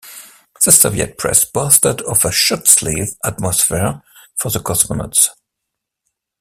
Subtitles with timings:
[0.65, 4.01] The Soviet press boasted of a "shirt-sleeve" atmosphere
[4.35, 5.29] for the cosmonauts.